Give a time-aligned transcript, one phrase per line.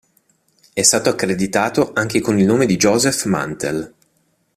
[0.73, 3.93] È stato accreditato anche con il nome Joseph Mantell.